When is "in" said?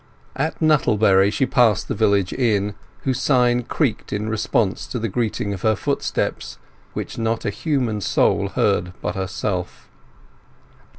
4.11-4.29